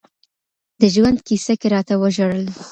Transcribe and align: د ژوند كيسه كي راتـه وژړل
د 0.79 0.81
ژوند 0.95 1.17
كيسه 1.27 1.53
كي 1.59 1.67
راتـه 1.73 1.95
وژړل 1.97 2.45